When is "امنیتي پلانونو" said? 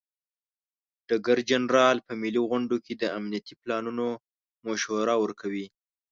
3.17-4.07